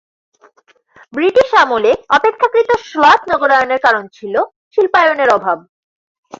British 1.13 1.49
আমলে 1.63 1.91
অপেক্ষাকৃত 2.17 2.69
শ্লথ 2.87 3.19
নগরায়ণের 3.31 3.79
কারণ 3.85 4.03
ছিল 4.17 4.35
শিল্পায়নের 4.73 5.29
অভাব। 5.37 5.57